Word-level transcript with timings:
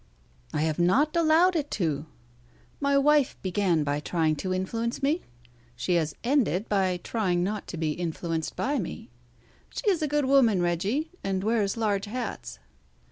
"I 0.51 0.61
have 0.63 0.79
not 0.79 1.15
allowed 1.15 1.55
it 1.55 1.69
to. 1.77 2.07
My 2.79 2.97
wife 2.97 3.37
began 3.43 3.83
by 3.83 3.99
trying 3.99 4.35
to 4.37 4.51
influence 4.51 5.03
me, 5.03 5.21
she 5.75 5.93
has 5.93 6.15
ended 6.23 6.67
by 6.67 6.99
trying 7.03 7.43
not 7.43 7.67
to 7.67 7.77
be 7.77 7.91
influenced 7.91 8.55
by 8.55 8.79
me. 8.79 9.11
She 9.69 9.87
is 9.91 10.01
a 10.01 10.07
good 10.07 10.25
woman, 10.25 10.59
Reggie, 10.59 11.11
and 11.23 11.43
wears 11.43 11.77
large 11.77 12.05
hats. 12.05 12.57